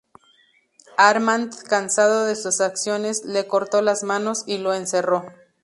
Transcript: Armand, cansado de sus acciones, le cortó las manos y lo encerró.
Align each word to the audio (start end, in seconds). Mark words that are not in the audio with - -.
Armand, 0.97 1.53
cansado 1.61 2.25
de 2.25 2.35
sus 2.35 2.59
acciones, 2.59 3.23
le 3.23 3.45
cortó 3.45 3.83
las 3.83 4.01
manos 4.01 4.43
y 4.47 4.57
lo 4.57 4.73
encerró. 4.73 5.27